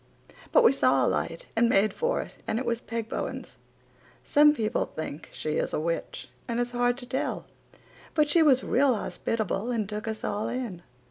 But 0.51 0.63
we 0.63 0.71
saw 0.73 1.05
a 1.05 1.07
light 1.07 1.45
and 1.55 1.69
made 1.69 1.93
for 1.93 2.21
it 2.23 2.37
and 2.47 2.57
it 2.57 2.65
was 2.65 2.81
Peg 2.81 3.07
Bowen's. 3.07 3.57
Some 4.23 4.51
people 4.55 4.85
think 4.87 5.29
she 5.31 5.57
is 5.57 5.73
a 5.73 5.79
witch 5.79 6.27
and 6.47 6.59
it's 6.59 6.71
hard 6.71 6.97
to 6.97 7.05
tell, 7.05 7.45
but 8.15 8.27
she 8.27 8.41
was 8.41 8.63
real 8.63 8.95
hospitable 8.95 9.69
and 9.69 9.87
took 9.87 10.07
us 10.07 10.23
all 10.23 10.47
in. 10.47 10.81